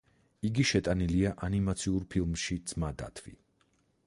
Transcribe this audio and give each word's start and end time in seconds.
იგი 0.47 0.63
შეტანილია 0.69 1.33
ანიმაციურ 1.49 2.09
ფილმში 2.15 2.61
ძმა 2.73 2.91
დათვი. 3.05 3.37